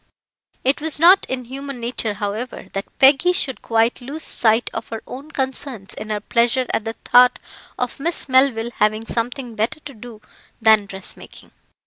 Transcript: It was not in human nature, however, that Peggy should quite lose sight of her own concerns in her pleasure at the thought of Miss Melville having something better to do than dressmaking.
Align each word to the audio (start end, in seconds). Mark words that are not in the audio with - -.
It 0.63 0.81
was 0.81 0.99
not 0.99 1.27
in 1.29 1.43
human 1.45 1.79
nature, 1.79 2.15
however, 2.15 2.65
that 2.73 2.97
Peggy 2.97 3.33
should 3.33 3.61
quite 3.61 4.01
lose 4.01 4.23
sight 4.23 4.71
of 4.73 4.87
her 4.89 5.03
own 5.05 5.29
concerns 5.29 5.93
in 5.93 6.09
her 6.09 6.19
pleasure 6.19 6.65
at 6.73 6.85
the 6.85 6.93
thought 7.05 7.37
of 7.77 7.99
Miss 7.99 8.27
Melville 8.27 8.71
having 8.77 9.05
something 9.05 9.53
better 9.53 9.79
to 9.81 9.93
do 9.93 10.19
than 10.59 10.87
dressmaking. 10.87 11.51